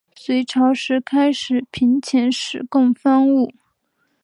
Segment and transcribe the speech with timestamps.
[0.15, 3.51] 隋朝时开始频遣使贡方物。